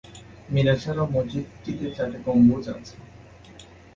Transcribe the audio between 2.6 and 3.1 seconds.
আছে।